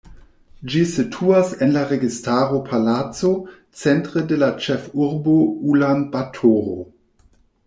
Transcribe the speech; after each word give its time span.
Ĝi 0.75 0.79
situas 0.91 1.51
en 1.65 1.73
la 1.75 1.83
Registaro 1.91 2.61
Palaco 2.69 3.31
centre 3.83 4.25
de 4.33 4.41
la 4.45 4.51
ĉefurbo 4.69 5.37
Ulan-Batoro. 5.75 6.75